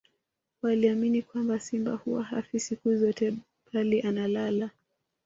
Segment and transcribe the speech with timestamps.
[0.61, 3.33] waliamini kwamba simba huwa hafi siku zote
[3.73, 4.69] bali analala